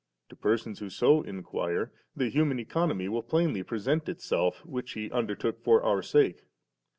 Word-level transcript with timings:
To 0.29 0.35
persons 0.35 0.79
who 0.79 0.89
so 0.89 1.21
inquire, 1.21 1.91
the 2.15 2.29
human 2.29 2.57
Economy 2.57 3.07
will 3.07 3.21
plainly 3.21 3.61
present 3.61 4.09
itself, 4.09 4.65
which 4.65 4.93
He 4.93 5.11
undertook 5.11 5.61
for 5.63 5.83
our 5.83 6.01
sake. 6.01 6.41